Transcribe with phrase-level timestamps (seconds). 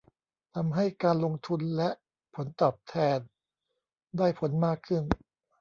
[0.55, 1.89] ทำให้การลงทุนและ
[2.35, 3.19] ผลตอบแทน
[4.17, 5.03] ได้ผลมากขึ้น